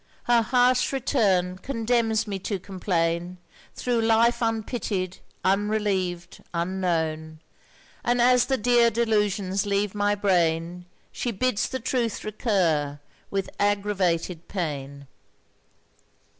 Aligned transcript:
Her 0.23 0.41
harsh 0.41 0.91
return 0.91 1.59
condemns 1.59 2.25
me 2.25 2.39
to 2.39 2.57
complain 2.57 3.37
Thro' 3.75 3.99
life 3.99 4.41
unpitied, 4.41 5.19
unrelieved, 5.45 6.41
unknown. 6.55 7.39
And, 8.03 8.19
as 8.19 8.47
the 8.47 8.57
dear 8.57 8.89
delusions 8.89 9.67
leave 9.67 9.93
my 9.93 10.15
brain, 10.15 10.87
She 11.11 11.29
bids 11.29 11.69
the 11.69 11.79
truth 11.79 12.23
recur 12.23 12.99
with 13.29 13.51
aggravated 13.59 14.47
pain. 14.47 15.05